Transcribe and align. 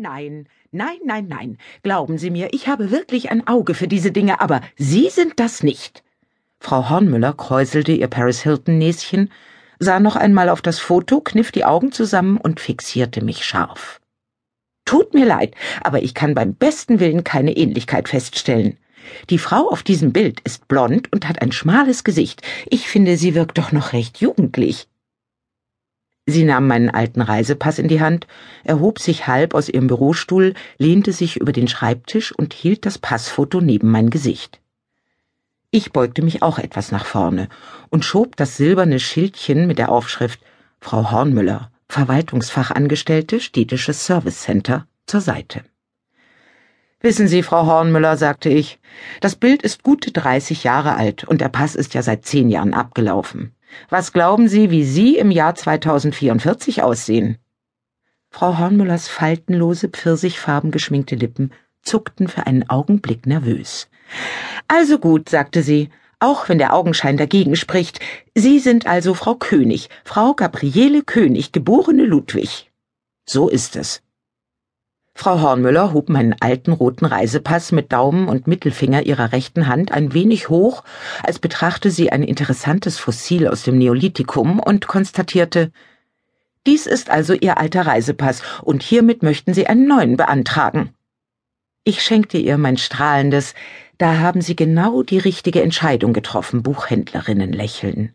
nein, 0.00 0.48
nein, 0.70 0.98
nein, 1.04 1.26
nein. 1.28 1.58
Glauben 1.82 2.18
Sie 2.18 2.30
mir, 2.30 2.48
ich 2.52 2.68
habe 2.68 2.90
wirklich 2.90 3.30
ein 3.30 3.46
Auge 3.46 3.74
für 3.74 3.88
diese 3.88 4.12
Dinge, 4.12 4.40
aber 4.40 4.60
Sie 4.76 5.08
sind 5.10 5.40
das 5.40 5.62
nicht. 5.62 6.02
Frau 6.60 6.88
Hornmüller 6.88 7.32
kräuselte 7.32 7.92
ihr 7.92 8.08
Paris 8.08 8.42
Hilton 8.42 8.78
Näschen, 8.78 9.30
sah 9.78 10.00
noch 10.00 10.16
einmal 10.16 10.48
auf 10.48 10.62
das 10.62 10.78
Foto, 10.78 11.20
kniff 11.20 11.52
die 11.52 11.64
Augen 11.64 11.92
zusammen 11.92 12.38
und 12.38 12.60
fixierte 12.60 13.22
mich 13.22 13.44
scharf. 13.44 14.00
Tut 14.84 15.14
mir 15.14 15.26
leid, 15.26 15.54
aber 15.82 16.02
ich 16.02 16.14
kann 16.14 16.34
beim 16.34 16.54
besten 16.54 17.00
Willen 17.00 17.24
keine 17.24 17.56
Ähnlichkeit 17.56 18.08
feststellen. 18.08 18.78
Die 19.30 19.38
Frau 19.38 19.68
auf 19.68 19.82
diesem 19.82 20.12
Bild 20.12 20.40
ist 20.40 20.68
blond 20.68 21.12
und 21.12 21.28
hat 21.28 21.42
ein 21.42 21.52
schmales 21.52 22.04
Gesicht. 22.04 22.42
Ich 22.66 22.88
finde, 22.88 23.16
sie 23.16 23.34
wirkt 23.34 23.58
doch 23.58 23.72
noch 23.72 23.92
recht 23.92 24.18
jugendlich. 24.20 24.88
Sie 26.26 26.42
nahm 26.42 26.66
meinen 26.66 26.90
alten 26.90 27.22
Reisepass 27.22 27.78
in 27.78 27.86
die 27.86 28.00
Hand, 28.00 28.26
erhob 28.64 28.98
sich 28.98 29.28
halb 29.28 29.54
aus 29.54 29.68
ihrem 29.68 29.86
Bürostuhl, 29.86 30.54
lehnte 30.76 31.12
sich 31.12 31.36
über 31.36 31.52
den 31.52 31.68
Schreibtisch 31.68 32.32
und 32.32 32.52
hielt 32.52 32.84
das 32.84 32.98
Passfoto 32.98 33.60
neben 33.60 33.90
mein 33.90 34.10
Gesicht. 34.10 34.60
Ich 35.70 35.92
beugte 35.92 36.22
mich 36.22 36.42
auch 36.42 36.58
etwas 36.58 36.90
nach 36.90 37.06
vorne 37.06 37.48
und 37.90 38.04
schob 38.04 38.36
das 38.36 38.56
silberne 38.56 38.98
Schildchen 38.98 39.68
mit 39.68 39.78
der 39.78 39.90
Aufschrift 39.90 40.40
Frau 40.80 41.10
Hornmüller, 41.10 41.70
Verwaltungsfachangestellte, 41.88 43.40
städtisches 43.40 44.04
Service 44.04 44.42
Center, 44.42 44.86
zur 45.06 45.20
Seite. 45.20 45.62
Wissen 47.00 47.28
Sie, 47.28 47.42
Frau 47.42 47.66
Hornmüller, 47.66 48.16
sagte 48.16 48.48
ich, 48.48 48.80
das 49.20 49.36
Bild 49.36 49.62
ist 49.62 49.84
gute 49.84 50.10
30 50.10 50.64
Jahre 50.64 50.96
alt 50.96 51.24
und 51.24 51.40
der 51.40 51.50
Pass 51.50 51.76
ist 51.76 51.94
ja 51.94 52.02
seit 52.02 52.24
zehn 52.24 52.48
Jahren 52.50 52.74
abgelaufen. 52.74 53.52
Was 53.88 54.12
glauben 54.12 54.48
Sie, 54.48 54.70
wie 54.70 54.84
Sie 54.84 55.16
im 55.16 55.30
Jahr 55.30 55.54
2044 55.54 56.82
aussehen? 56.82 57.38
Frau 58.30 58.58
Hornmüllers 58.58 59.08
faltenlose, 59.08 59.88
pfirsichfarben 59.88 60.70
geschminkte 60.70 61.14
Lippen 61.14 61.52
zuckten 61.86 62.28
für 62.28 62.46
einen 62.46 62.68
Augenblick 62.68 63.26
nervös. 63.26 63.88
Also 64.68 64.98
gut, 64.98 65.28
sagte 65.28 65.62
sie, 65.62 65.88
auch 66.18 66.48
wenn 66.48 66.58
der 66.58 66.74
Augenschein 66.74 67.16
dagegen 67.16 67.56
spricht. 67.56 68.00
Sie 68.34 68.58
sind 68.58 68.86
also 68.86 69.14
Frau 69.14 69.34
König, 69.34 69.88
Frau 70.04 70.34
Gabriele 70.34 71.02
König, 71.02 71.52
geborene 71.52 72.04
Ludwig. 72.04 72.70
So 73.26 73.48
ist 73.48 73.76
es. 73.76 74.02
Frau 75.18 75.40
Hornmüller 75.40 75.94
hob 75.94 76.10
meinen 76.10 76.36
alten 76.40 76.72
roten 76.72 77.06
Reisepass 77.06 77.72
mit 77.72 77.90
Daumen 77.90 78.28
und 78.28 78.46
Mittelfinger 78.46 79.06
ihrer 79.06 79.32
rechten 79.32 79.66
Hand 79.66 79.90
ein 79.90 80.12
wenig 80.12 80.50
hoch, 80.50 80.84
als 81.22 81.38
betrachte 81.38 81.90
sie 81.90 82.12
ein 82.12 82.22
interessantes 82.22 82.98
Fossil 82.98 83.48
aus 83.48 83.62
dem 83.62 83.78
Neolithikum 83.78 84.60
und 84.60 84.86
konstatierte 84.86 85.72
Dies 86.66 86.86
ist 86.86 87.08
also 87.08 87.32
Ihr 87.32 87.56
alter 87.56 87.86
Reisepass, 87.86 88.42
und 88.60 88.82
hiermit 88.82 89.22
möchten 89.22 89.54
Sie 89.54 89.66
einen 89.66 89.88
neuen 89.88 90.18
beantragen. 90.18 90.90
Ich 91.82 92.02
schenkte 92.02 92.36
ihr 92.36 92.58
mein 92.58 92.76
strahlendes 92.76 93.54
Da 93.96 94.18
haben 94.18 94.42
Sie 94.42 94.54
genau 94.54 95.02
die 95.02 95.18
richtige 95.18 95.62
Entscheidung 95.62 96.12
getroffen, 96.12 96.62
Buchhändlerinnen 96.62 97.54
lächeln. 97.54 98.12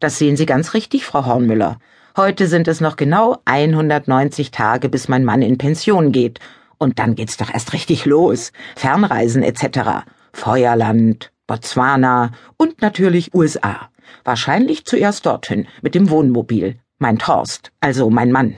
Das 0.00 0.18
sehen 0.18 0.36
Sie 0.36 0.46
ganz 0.46 0.74
richtig, 0.74 1.04
Frau 1.04 1.24
Hornmüller. 1.24 1.78
Heute 2.16 2.46
sind 2.46 2.66
es 2.66 2.80
noch 2.80 2.96
genau 2.96 3.42
190 3.44 4.50
Tage, 4.50 4.88
bis 4.88 5.06
mein 5.06 5.22
Mann 5.22 5.42
in 5.42 5.58
Pension 5.58 6.12
geht. 6.12 6.40
Und 6.78 6.98
dann 6.98 7.14
geht's 7.14 7.36
doch 7.36 7.52
erst 7.52 7.74
richtig 7.74 8.06
los. 8.06 8.52
Fernreisen 8.74 9.42
etc. 9.42 10.06
Feuerland, 10.32 11.30
Botswana 11.46 12.30
und 12.56 12.80
natürlich 12.80 13.34
USA. 13.34 13.90
Wahrscheinlich 14.24 14.86
zuerst 14.86 15.26
dorthin, 15.26 15.68
mit 15.82 15.94
dem 15.94 16.08
Wohnmobil. 16.08 16.76
Mein 16.98 17.18
Torst, 17.18 17.70
also 17.80 18.08
mein 18.08 18.32
Mann. 18.32 18.56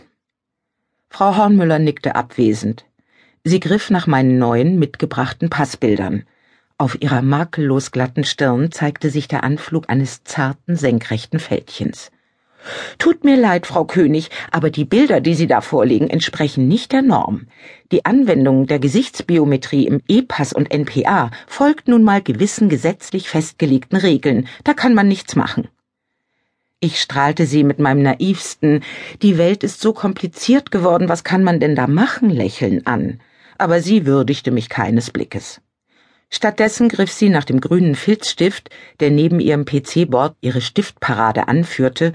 Frau 1.09 1.36
Hornmüller 1.36 1.81
nickte 1.81 2.14
abwesend. 2.14 2.84
Sie 3.42 3.59
griff 3.59 3.91
nach 3.91 4.06
meinen 4.06 4.39
neuen, 4.39 4.79
mitgebrachten 4.79 5.51
Passbildern. 5.51 6.23
Auf 6.77 7.03
ihrer 7.03 7.23
makellos 7.23 7.91
glatten 7.91 8.23
Stirn 8.23 8.70
zeigte 8.70 9.11
sich 9.11 9.27
der 9.27 9.42
Anflug 9.42 9.91
eines 9.91 10.23
zarten, 10.23 10.77
senkrechten 10.77 11.41
Fältchens. 11.41 12.13
Tut 12.98 13.24
mir 13.24 13.36
leid, 13.36 13.67
Frau 13.67 13.85
König, 13.85 14.30
aber 14.51 14.70
die 14.70 14.85
Bilder, 14.85 15.20
die 15.20 15.35
Sie 15.35 15.46
da 15.46 15.61
vorlegen, 15.61 16.11
entsprechen 16.11 16.69
nicht 16.69 16.92
der 16.92 17.02
Norm. 17.02 17.46
Die 17.92 18.05
Anwendung 18.05 18.67
der 18.67 18.79
Gesichtsbiometrie 18.79 19.86
im 19.86 20.01
E-Pass 20.08 20.52
und 20.52 20.73
NPA 20.73 21.30
folgt 21.47 21.89
nun 21.89 22.02
mal 22.02 22.20
gewissen 22.20 22.68
gesetzlich 22.68 23.29
festgelegten 23.29 23.98
Regeln. 23.98 24.48
Da 24.64 24.74
kann 24.74 24.95
man 24.95 25.08
nichts 25.08 25.36
machen. 25.36 25.68
Ich 26.80 27.01
strahlte 27.01 27.47
sie 27.47 27.64
mit 27.64 27.80
meinem 27.80 28.02
naivsten 28.02 28.85
Die 29.23 29.36
Welt 29.36 29.64
ist 29.64 29.80
so 29.80 29.92
kompliziert 29.92 30.70
geworden, 30.70 31.08
was 31.08 31.24
kann 31.24 31.42
man 31.42 31.58
denn 31.58 31.74
da 31.74 31.86
machen, 31.86 32.30
lächeln 32.30 32.86
an. 32.86 33.20
Aber 33.57 33.80
sie 33.80 34.07
würdigte 34.07 34.52
mich 34.52 34.68
keines 34.68 35.11
Blickes. 35.11 35.61
Stattdessen 36.30 36.89
griff 36.89 37.11
sie 37.11 37.30
nach 37.30 37.45
dem 37.45 37.61
grünen 37.61 37.95
Filzstift, 37.95 38.70
der 39.01 39.11
neben 39.11 39.41
ihrem 39.41 39.64
PC-Board 39.64 40.36
ihre 40.41 40.61
Stiftparade 40.61 41.48
anführte, 41.48 42.13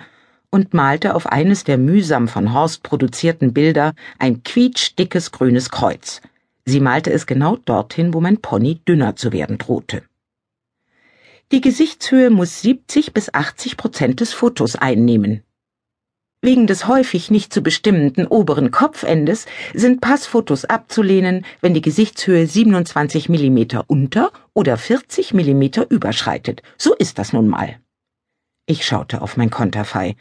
und 0.53 0.75
malte 0.75 1.15
auf 1.15 1.25
eines 1.25 1.63
der 1.63 1.79
mühsam 1.79 2.27
von 2.27 2.53
Horst 2.53 2.83
produzierten 2.83 3.53
Bilder 3.53 3.95
ein 4.19 4.43
quietschdickes 4.43 5.31
grünes 5.31 5.71
Kreuz. 5.71 6.21
Sie 6.63 6.79
malte 6.79 7.11
es 7.11 7.25
genau 7.25 7.57
dorthin, 7.57 8.13
wo 8.13 8.21
mein 8.21 8.37
Pony 8.37 8.79
dünner 8.87 9.15
zu 9.15 9.33
werden 9.33 9.57
drohte. 9.57 10.03
Die 11.51 11.59
Gesichtshöhe 11.59 12.29
muss 12.29 12.61
70 12.61 13.13
bis 13.13 13.33
80 13.33 13.77
Prozent 13.77 14.19
des 14.19 14.31
Fotos 14.31 14.75
einnehmen. 14.75 15.41
Wegen 16.43 16.67
des 16.67 16.87
häufig 16.87 17.31
nicht 17.31 17.51
zu 17.51 17.63
bestimmenden 17.63 18.27
oberen 18.27 18.69
Kopfendes 18.69 19.47
sind 19.73 20.01
Passfotos 20.01 20.65
abzulehnen, 20.65 21.45
wenn 21.61 21.73
die 21.73 21.81
Gesichtshöhe 21.81 22.45
27 22.45 23.27
Millimeter 23.27 23.85
unter 23.87 24.31
oder 24.53 24.77
40 24.77 25.33
Millimeter 25.33 25.89
überschreitet. 25.89 26.61
So 26.77 26.93
ist 26.93 27.17
das 27.17 27.33
nun 27.33 27.47
mal. 27.47 27.79
Ich 28.65 28.85
schaute 28.85 29.21
auf 29.21 29.35
mein 29.35 29.49
Konterfei. 29.49 30.15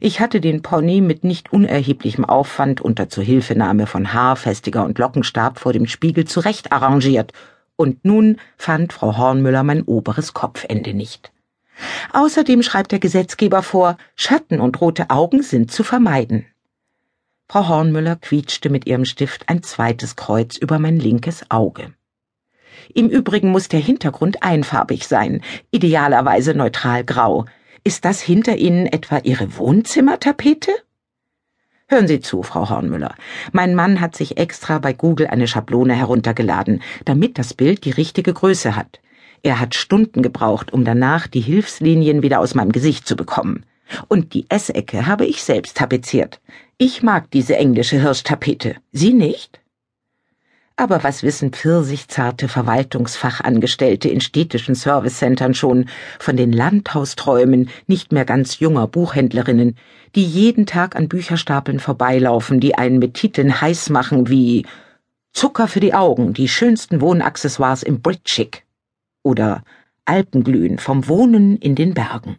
Ich 0.00 0.18
hatte 0.18 0.40
den 0.40 0.62
Pony 0.62 1.00
mit 1.00 1.22
nicht 1.22 1.52
unerheblichem 1.52 2.24
Aufwand 2.24 2.80
unter 2.80 3.08
Zuhilfenahme 3.08 3.86
von 3.86 4.12
Haarfestiger 4.12 4.84
und 4.84 4.98
Lockenstab 4.98 5.60
vor 5.60 5.72
dem 5.72 5.86
Spiegel 5.86 6.24
zurecht 6.24 6.72
arrangiert, 6.72 7.32
und 7.76 8.04
nun 8.04 8.38
fand 8.56 8.92
Frau 8.92 9.16
Hornmüller 9.16 9.62
mein 9.62 9.82
oberes 9.82 10.34
Kopfende 10.34 10.92
nicht. 10.92 11.32
Außerdem 12.12 12.62
schreibt 12.64 12.90
der 12.90 12.98
Gesetzgeber 12.98 13.62
vor, 13.62 13.96
Schatten 14.16 14.60
und 14.60 14.80
rote 14.80 15.10
Augen 15.10 15.42
sind 15.42 15.70
zu 15.70 15.84
vermeiden. 15.84 16.46
Frau 17.48 17.68
Hornmüller 17.68 18.16
quietschte 18.16 18.70
mit 18.70 18.86
ihrem 18.86 19.04
Stift 19.04 19.48
ein 19.48 19.62
zweites 19.62 20.16
Kreuz 20.16 20.56
über 20.56 20.80
mein 20.80 20.98
linkes 20.98 21.48
Auge. 21.48 21.94
Im 22.92 23.08
Übrigen 23.08 23.50
muss 23.50 23.68
der 23.68 23.80
Hintergrund 23.80 24.42
einfarbig 24.42 25.06
sein, 25.06 25.42
idealerweise 25.70 26.54
neutral 26.54 27.04
grau, 27.04 27.46
ist 27.84 28.04
das 28.06 28.20
hinter 28.20 28.56
Ihnen 28.56 28.86
etwa 28.86 29.18
Ihre 29.18 29.56
Wohnzimmertapete? 29.58 30.72
Hören 31.86 32.08
Sie 32.08 32.20
zu, 32.20 32.42
Frau 32.42 32.70
Hornmüller. 32.70 33.14
Mein 33.52 33.74
Mann 33.74 34.00
hat 34.00 34.16
sich 34.16 34.38
extra 34.38 34.78
bei 34.78 34.94
Google 34.94 35.26
eine 35.26 35.46
Schablone 35.46 35.94
heruntergeladen, 35.94 36.82
damit 37.04 37.38
das 37.38 37.52
Bild 37.52 37.84
die 37.84 37.90
richtige 37.90 38.32
Größe 38.32 38.74
hat. 38.74 39.00
Er 39.42 39.60
hat 39.60 39.74
Stunden 39.74 40.22
gebraucht, 40.22 40.72
um 40.72 40.86
danach 40.86 41.26
die 41.26 41.42
Hilfslinien 41.42 42.22
wieder 42.22 42.40
aus 42.40 42.54
meinem 42.54 42.72
Gesicht 42.72 43.06
zu 43.06 43.16
bekommen. 43.16 43.66
Und 44.08 44.32
die 44.32 44.46
Essecke 44.48 45.06
habe 45.06 45.26
ich 45.26 45.42
selbst 45.42 45.76
tapeziert. 45.76 46.40
Ich 46.78 47.02
mag 47.02 47.30
diese 47.30 47.56
englische 47.56 48.00
Hirschtapete. 48.00 48.76
Sie 48.90 49.12
nicht? 49.12 49.60
Aber 50.76 51.04
was 51.04 51.22
wissen 51.22 51.52
pfirsichzarte 51.52 52.48
Verwaltungsfachangestellte 52.48 54.08
in 54.08 54.20
städtischen 54.20 54.74
Servicecentern 54.74 55.54
schon 55.54 55.88
von 56.18 56.36
den 56.36 56.52
Landhausträumen 56.52 57.70
nicht 57.86 58.10
mehr 58.10 58.24
ganz 58.24 58.58
junger 58.58 58.88
Buchhändlerinnen, 58.88 59.76
die 60.16 60.24
jeden 60.24 60.66
Tag 60.66 60.96
an 60.96 61.08
Bücherstapeln 61.08 61.78
vorbeilaufen, 61.78 62.58
die 62.58 62.74
einen 62.74 62.98
mit 62.98 63.14
Titeln 63.14 63.60
heiß 63.60 63.90
machen 63.90 64.28
wie 64.28 64.66
Zucker 65.32 65.68
für 65.68 65.80
die 65.80 65.94
Augen, 65.94 66.34
die 66.34 66.48
schönsten 66.48 67.00
Wohnaccessoires 67.00 67.84
im 67.84 68.00
Britchick 68.00 68.64
oder 69.22 69.62
Alpenglühen 70.04 70.78
vom 70.78 71.06
Wohnen 71.06 71.56
in 71.56 71.76
den 71.76 71.94
Bergen. 71.94 72.36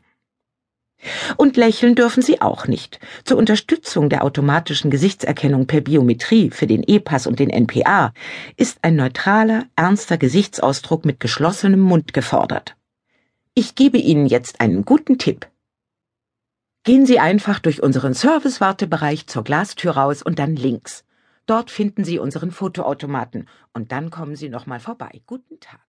Und 1.37 1.57
lächeln 1.57 1.95
dürfen 1.95 2.23
Sie 2.23 2.41
auch 2.41 2.67
nicht. 2.67 2.99
Zur 3.25 3.37
Unterstützung 3.37 4.09
der 4.09 4.23
automatischen 4.23 4.89
Gesichtserkennung 4.89 5.67
per 5.67 5.81
Biometrie 5.81 6.49
für 6.49 6.67
den 6.67 6.83
E-Pass 6.83 7.27
und 7.27 7.39
den 7.39 7.49
NPA 7.49 8.13
ist 8.57 8.79
ein 8.81 8.95
neutraler, 8.95 9.65
ernster 9.75 10.17
Gesichtsausdruck 10.17 11.05
mit 11.05 11.19
geschlossenem 11.19 11.81
Mund 11.81 12.13
gefordert. 12.13 12.75
Ich 13.53 13.75
gebe 13.75 13.97
Ihnen 13.97 14.25
jetzt 14.25 14.61
einen 14.61 14.83
guten 14.83 15.17
Tipp. 15.17 15.47
Gehen 16.83 17.05
Sie 17.05 17.19
einfach 17.19 17.59
durch 17.59 17.81
unseren 17.81 18.13
Service-Wartebereich 18.13 19.27
zur 19.27 19.43
Glastür 19.43 19.91
raus 19.97 20.21
und 20.21 20.39
dann 20.39 20.55
links. 20.55 21.03
Dort 21.45 21.71
finden 21.71 22.03
Sie 22.03 22.19
unseren 22.19 22.51
Fotoautomaten 22.51 23.47
und 23.73 23.91
dann 23.91 24.09
kommen 24.09 24.35
Sie 24.35 24.49
nochmal 24.49 24.79
vorbei. 24.79 25.21
Guten 25.25 25.59
Tag. 25.59 25.84